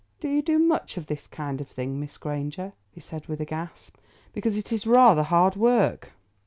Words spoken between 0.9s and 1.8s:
of this kind of